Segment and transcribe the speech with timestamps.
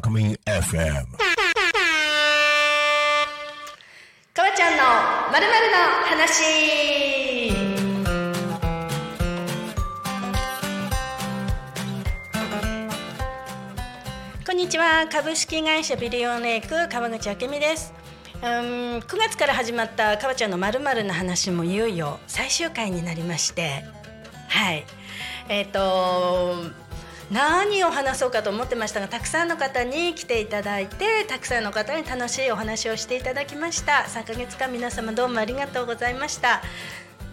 [0.00, 1.06] カミ FM.
[4.34, 4.84] かわちゃんの
[5.32, 6.42] まるまるの話。
[14.44, 15.06] こんにちは。
[15.10, 17.94] 株式会社ビリオネーク川口明美です。
[18.42, 18.48] うん
[18.98, 23.82] 9月から始まったかわちゃんのまるの話もいよいよ最終回になりまして。
[24.48, 24.84] はい。
[25.48, 26.85] えっ、と
[27.30, 34.04] 何を話そうかと思ってましたがたくさんの方に来ていただいてたくさんの方に楽しいお話をしていただきました。
[34.06, 36.62] 3ヶ月間皆様どうもありがとうございました。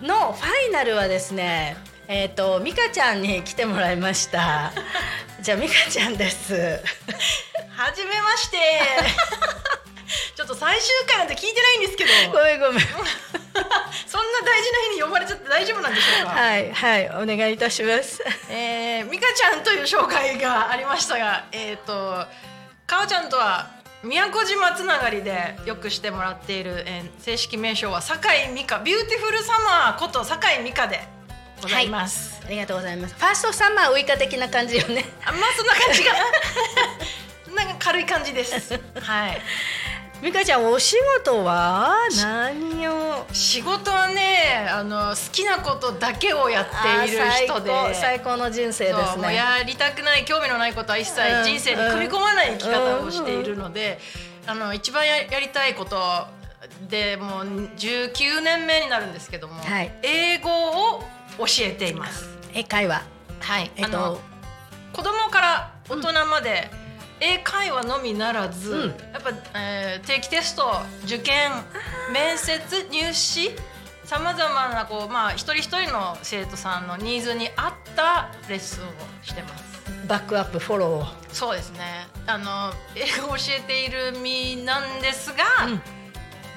[0.00, 1.76] のファイナルはですね
[2.08, 4.72] えっ、と美香ちゃんに来てもらいました。
[5.42, 6.54] じゃあ美香ちゃんです。
[6.54, 8.58] はじめまして。
[10.34, 12.10] ちょっと最終回なんて聞いてないんですけど。
[12.32, 13.41] ごめんごめん
[14.06, 18.22] そんな大事な日に呼ばれちゃって大丈夫なんでしょうか、はいはいお願いいたします。
[18.48, 22.26] えー、美香ちゃんという紹介がありましたがえっ、と
[22.86, 23.68] かおちゃんとは
[24.02, 31.00] 宮古島つながりでよくしてもらっている、えー正式名称は酒井美香 Beautiful Summer こと酒井美香で
[31.62, 33.14] ございます、ありがとうございます。
[33.14, 35.04] ファーストサマーウイカ的な感じよね。
[35.24, 36.12] あまあそんな感じか
[37.54, 38.80] な なんか軽い感じです。
[39.00, 39.40] はい
[40.22, 41.96] 美香ちゃんお仕事は？
[42.22, 43.26] 何を？
[43.32, 46.66] 仕事はねあの好きなことだけをやっ
[47.04, 47.72] ている人で。
[47.94, 49.34] 最高の人生ですね。
[49.34, 53.98] やりたくない興味のないことは一切うん人生に組み込まない生き方をしているので、
[54.46, 55.98] あの一番ややりたいこと
[56.88, 57.44] でもう
[57.76, 59.92] 19年目になるんですけども、はい。
[60.04, 61.00] 英語を
[61.38, 62.28] 教えています。
[62.54, 63.02] 英会話。
[63.40, 64.20] はい、えっと
[64.92, 66.70] 子供から大人まで、
[67.22, 68.88] 英会話のみならず、うん。
[68.88, 70.64] やっぱ、えー定期テスト
[71.04, 71.52] 受験
[72.12, 73.50] 面接入試
[74.04, 78.86] さまざまなこう、まあ、一人一人の生徒さんのニーズに合ったレッスンを
[79.22, 79.80] してます。
[80.08, 81.06] バックアップフォローを。
[81.32, 82.08] そうですね。
[82.26, 85.80] あの英語を教えている身なんですが、うん。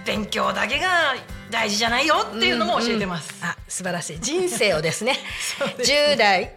[0.05, 1.15] 勉強だけが
[1.51, 3.29] 大事じゃないよっていうのも教えてます。
[3.31, 3.47] うん。
[3.47, 3.51] うん。
[3.51, 4.19] あ素晴らしい。
[4.19, 5.13] 人生をですね。
[5.77, 6.13] ですね。
[6.13, 6.51] 10代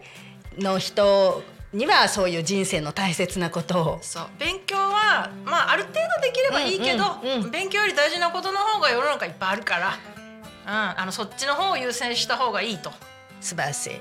[0.57, 1.43] の人
[1.73, 3.99] にはそういう人生の大切なことを。
[4.01, 4.27] そう。
[4.39, 7.51] 勉強はまあある程度できればいいけど、うんうんうん。
[7.51, 9.87] 勉強より大事なことの方が世の中いっぱいあるから、
[10.65, 12.91] うん、あのそっちの方を優先した方がいいと、
[13.41, 13.93] 素晴らしい、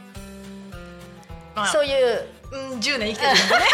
[1.54, 1.66] まあ。
[1.68, 3.64] そういううん、10年生きてるんでね。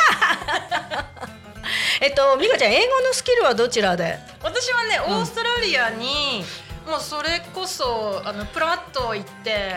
[2.00, 4.18] えっと美香ちゃん英語のスキルはどちらで？
[4.42, 6.44] 私はねオーストラリアに、
[6.86, 9.74] もうそれこそあのプラッと行って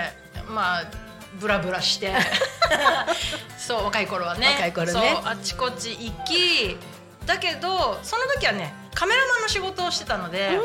[0.50, 0.85] まあ
[1.39, 2.16] ブラブラして
[3.67, 4.47] そう若い頃はね。
[4.47, 4.91] 若い頃ね。
[4.94, 6.78] そうあちこち行き。
[7.25, 10.57] だけどその時はねカメラマンの仕事をしてたので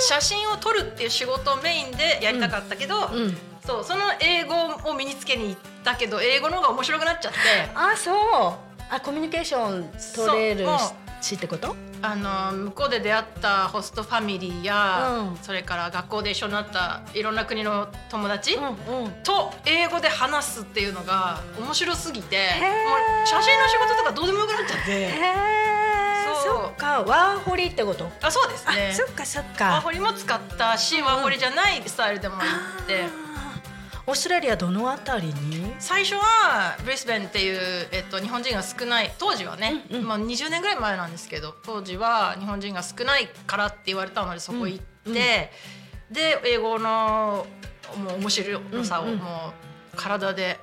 [0.00, 4.54] 写真を撮るっていう仕事をメインでやりたかったけど、うんそうその英語
[4.90, 7.38] を身につけに行ったけど英語の方が面白くなっちゃって。
[7.74, 8.14] あそう。
[8.92, 9.88] あコミュニケーション
[10.26, 10.66] 取れる
[11.20, 11.76] そうしってこと？
[12.02, 15.36] あの向こうで出会ったホストファミリーや、うん。
[15.42, 19.10] それから学校で一緒になったいろんな国の友達、うんうん。
[19.22, 25.10] と英語で話すっていうのが面白すぎてもうー写真の仕事とかどうでもよくなっちゃって。
[26.42, 27.02] そっか。
[27.02, 28.08] ワーホリってこと？
[28.22, 32.46] あそうですあねそっかそっワーかホリも使ったし、ワーホリじゃないスタイルでも行っ
[32.86, 33.04] て。
[34.06, 35.72] オーストラリアどのあたりに？
[35.78, 40.06] 最初はブリスベンっていう、えっと、日本人が少ない当時はね、うんうん。
[40.06, 45.12] まあ、20年ぐらい前なんですけど当時は日本人が少ないからって言われたのでそこ行って、うん。
[45.12, 45.20] うん
[46.10, 47.46] で英語の
[47.96, 49.52] もう面白さをうんうんも
[49.94, 50.58] う体で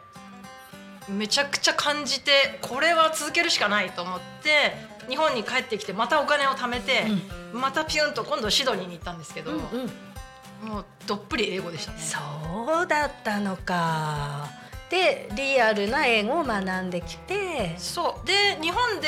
[1.08, 4.74] めちゃくちゃ感じてこれは続けるしかないと思って
[5.08, 7.06] 日本に帰ってきてまたお金を貯めて、
[7.54, 9.90] またピュンと今度シドニーに行ったんですけど、うんうん
[10.62, 11.98] もうどっぷり英語でしたね。
[12.00, 14.50] そうだったのか。
[14.90, 17.76] でリアルな英語を学んできて。
[17.78, 18.28] そう。
[18.28, 19.08] で日本で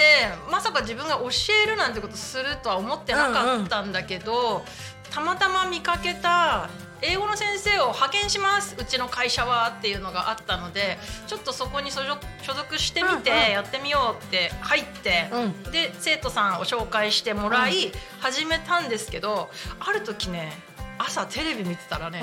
[0.52, 1.30] まさか自分が教
[1.66, 4.64] えるなんてことするとは思ってなかったんだけど、
[5.10, 6.70] たまたま見かけた
[7.02, 10.98] 英語の先生を派遣しますうちの会社はっていうのがあったので
[11.28, 13.52] ちょっとそこに所属所属してみてうんうん。
[13.52, 15.72] やってみようって入って、うん。
[15.72, 19.50] で生徒さんを紹介してもらい始めたんですけど
[19.80, 20.52] ある時ね
[21.00, 22.22] 朝テレビ見てたらね、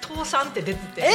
[0.00, 1.10] 倒産って出てて、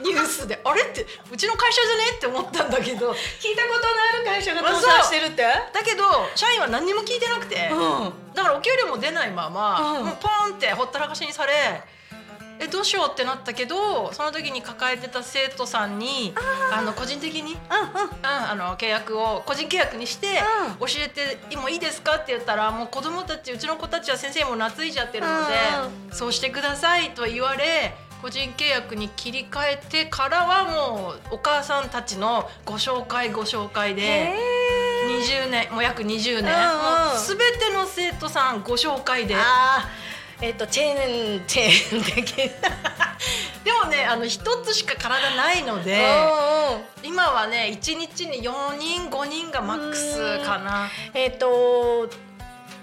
[0.00, 5.42] ニュースであれってうちの会社じゃねって思ったんだけど聞いたことのある会社が倒産してるって？
[5.42, 6.04] だけど
[6.34, 8.34] 社員は何にも聞いてなくて、うん。
[8.34, 10.06] だからお給料も出ないまま、うん。
[10.06, 11.52] もうポンってほったらかしにされ
[12.60, 16.34] えどうしようってなったけどその時に抱えてた生徒さんに
[16.72, 17.54] あの個人的に、うん、うん。
[17.54, 17.58] うん
[18.20, 20.26] あの契約を個人契約にして
[20.78, 20.86] うん。
[20.86, 34.34] 教えてもいいですかって言ったらもう子供たちうちの子たちは先生も懐いちゃってるので、そうしてくださいと言われ個人契約に切り替えてからはもうお母さんたちのご紹介ご紹介でへ
[35.08, 36.42] 20年もう約20年、うんうん。
[36.42, 39.36] もう全ての生徒さんご紹介で
[40.40, 42.68] えっ、とチェーンチェーン的な。
[43.64, 45.98] でもねあの一つしか体ないので
[47.02, 50.88] 今はね1日に4人5人がマックスかな。
[51.12, 52.08] えっ、と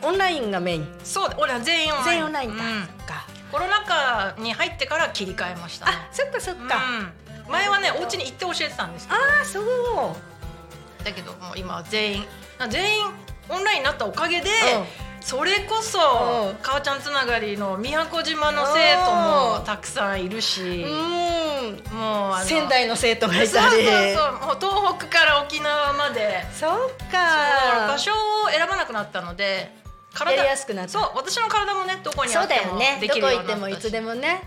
[0.01, 0.99] オンラインがメイン。
[1.03, 2.05] そう俺は全員オンライン。
[2.05, 2.89] 全員オンラインだ、うん。
[3.51, 5.85] コロナ禍に入ってから切り替えました。
[5.85, 6.77] ね、あそっかそっか、
[7.47, 11.05] うん、前はねお家に行って教えてたんですけどああそう。
[11.05, 12.27] だけどもう今は全員
[12.69, 13.05] 全員
[13.47, 16.57] オンラインになったおかげで、うんそれこそうん。
[16.61, 21.97] 母ちゃんつながりの宮古島の生徒もたくさんいるし、うん。
[21.97, 23.49] もう仙台の生徒がいたり。
[23.49, 26.45] そうそうもう東北から沖縄まで。
[26.53, 29.71] そっだか場所を選ばなくなったので
[30.15, 30.91] やりやすくなった。
[30.91, 33.55] そう私の体もねどこにあってもねでどこ行っきるようになったし。
[33.55, 34.41] てもいつでもね。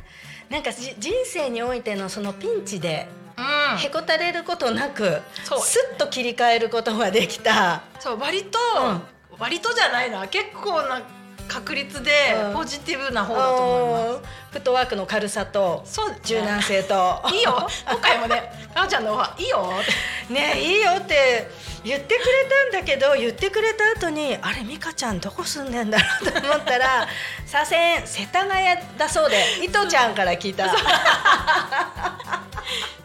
[0.48, 3.78] なんかじ人生においてのそのピンチでうん。
[3.78, 5.60] へこたれることなくそう。
[5.60, 7.82] スッと切り替えることができた。
[7.98, 10.26] そう割と、う割とじゃないな。
[10.28, 11.02] 結構な
[11.46, 12.10] 確率で
[12.48, 12.54] うん。
[12.54, 15.84] ポジティブな方だと思います、うんフットワークの軽さと
[16.24, 17.22] 柔軟性と。
[17.32, 17.68] いいよ。
[17.86, 19.70] 今回もね 母ちゃんの方いいよ。
[20.30, 21.50] ねいいよって
[21.84, 22.26] 言ってくれ
[22.72, 27.06] たんだけど言ってくれた後にあれ美香ちゃんどこ住んでんだろうと思ったら
[27.46, 30.66] 左遷世田谷だそうで伊藤ちゃんから聞いた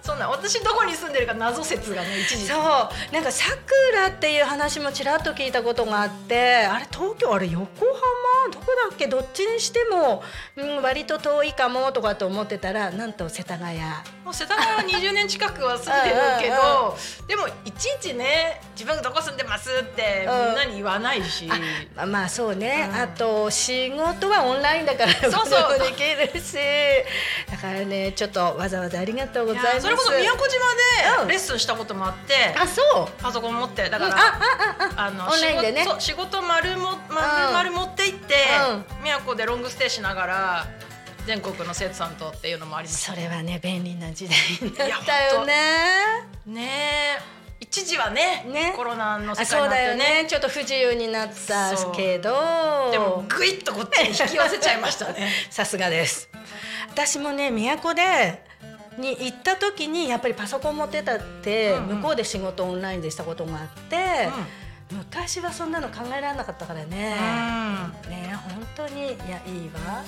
[0.03, 2.45] そんな私どこに住んでるか謎説がね一時。
[2.45, 2.59] そう。
[3.13, 8.53] なんかさくらっていう話もちらっと聞いたことがあってあれ東京あれ横浜？
[8.53, 9.07] どこだっけ？
[9.07, 10.21] どっちにしても、
[10.57, 13.79] うん、割と遠いかもとかと思ってたらなんと世田谷。
[14.25, 16.97] もう世田谷は20年近くは住んでるけ うんど
[17.27, 21.49] でもいちいちね自分がどこ住んでますってみんなに言わないし、
[21.97, 26.03] あまあそうね、うんあと仕事はオンラインだからそうそうでき
[26.33, 26.57] るし
[27.51, 28.11] だからね。
[28.13, 30.47] ちょっとわざわざありがとうございますれこそ宮古う。
[30.47, 33.21] ん島でレッスンしたこともあって、あそう。
[33.21, 34.99] パソコン持ってだから、うん。
[34.99, 35.87] あのオンラインでね。
[35.99, 38.35] 仕事丸も丸丸持って行って、
[39.01, 40.67] 宮古でロングステイしながら
[41.25, 45.53] 全国の生徒さんとっていうのもありましたそれはね便利な時代になったよね。
[46.45, 46.69] ね
[47.19, 47.43] え。
[47.61, 48.73] 一時はねね。
[48.75, 50.23] コロナの世界になってね。
[50.23, 50.25] ね。
[50.27, 52.91] ちょっと不自由になったけど。
[52.91, 55.29] でもグイッとこっちに引き寄せちゃいましたね。
[55.49, 56.29] さすがです。
[56.89, 58.43] 私もね都で
[58.97, 64.29] に行った時にやっぱりパソコン持ってたって、向こうで仕事オンラインでしたことがあって、
[64.91, 67.15] 昔はそんなの考えられなかったからね、
[68.05, 68.11] うん。
[68.11, 70.03] ね本当にいやいいわ、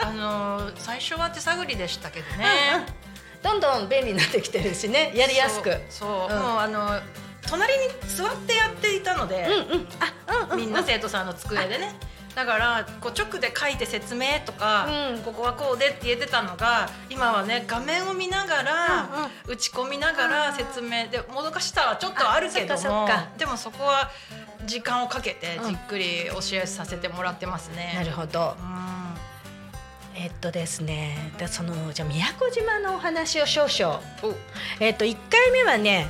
[0.00, 3.04] あの最初は手探りでしたけどね。
[3.42, 5.70] どんどん便利になってきてるしねやりやすく。
[5.90, 6.42] そうそううん。
[6.42, 7.00] もうあの
[7.46, 9.88] 隣に座ってやっていたので、うんうん。
[10.00, 10.58] あうんうん。
[10.58, 11.94] みんな生徒さんの机でね
[12.34, 15.22] だからこう直で書いて説明とか、うん。
[15.22, 19.08] ここはこうでって言えてたのが今はね画面を見ながら、
[19.46, 23.08] 打ち込みながら説明でもどかしさはちょっとあるけども
[23.38, 24.10] でもそこは
[24.66, 25.68] 時間をかけてうん。
[25.68, 27.92] じっくり教えさせてもらってますね。
[27.94, 28.56] なるほど。
[28.58, 28.84] うん。
[30.16, 34.00] えっとですねでそのじゃあ宮古島のお話を少々。
[34.22, 34.34] お。
[34.80, 36.08] えっと1回目はね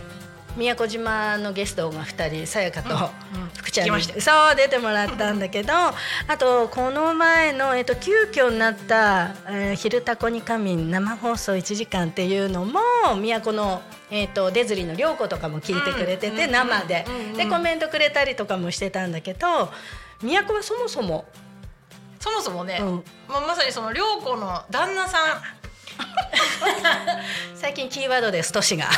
[0.56, 4.14] 宮古島のゲストが2人さやかとうん福ちゃんに、聞きました。
[4.14, 5.92] よそう出てもらったんだけどあ
[6.38, 12.80] とこの前の、えっと、急遽になった「えー昼タコに仮眠」生放送1時間っていうのも
[13.20, 17.32] 宮古の、えっと、デズリの涼子とかも聞いてくれてて、うん生で、うんうん。
[17.34, 19.72] でコメントくれたりとかもしてたんだけど
[20.22, 21.26] 宮古はそもそも、
[22.20, 22.86] そもそもね、うん。
[22.86, 23.02] もう
[23.46, 25.42] まさにその涼子の旦那さん。
[27.54, 28.88] 最近キーワードです年が。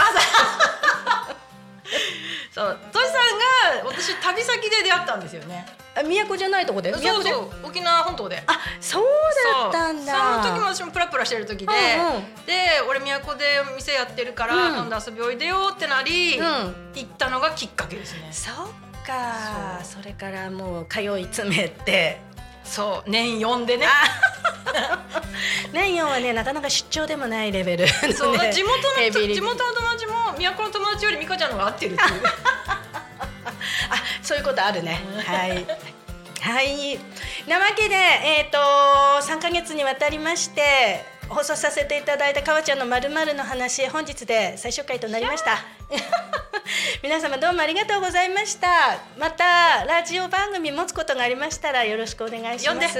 [2.56, 5.66] そうトシさんが私旅先で出会ったんですよね。
[5.94, 8.42] あ宮古じゃないとこでそうそう沖縄本島で。
[8.46, 9.04] あそう
[9.62, 13.44] だったんだその時も私もプラプラしてる時で、うんうんで俺宮古で
[13.76, 16.46] 店やってるから、うん今度遊びおいでよってなり、うん
[16.94, 18.30] 行ったのがきっかけですね。
[18.32, 18.54] そっ
[19.06, 22.22] かそそれからもう通い詰めて
[22.64, 23.86] そう年4でね。
[25.72, 29.64] 年4はねなかなか出張でもないレベルねそう地元の地元
[30.36, 32.10] 友達も宮古の友達より美香ちゃんの方が合ってるっていう。
[33.90, 35.66] あそういうことあるねはい
[36.40, 36.98] はい
[37.48, 45.58] なわけでえっ、と3ヶ月にわたりまして放送させていただいたかわちゃんのまるの話本日で最終回となりました
[47.02, 48.68] 皆様どうもありがとうございました
[49.18, 52.94] またラジオ番組持つことがありましたらよろしくお願いします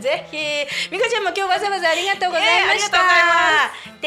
[0.00, 0.36] ぜひ
[0.90, 3.99] 美香ちゃんも今日わざわざありがとうございました、えー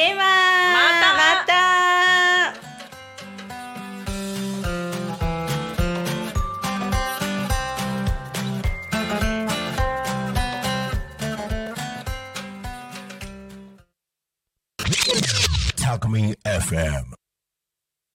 [16.74, 17.23] fan.